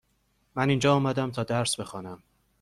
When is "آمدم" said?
0.95-1.31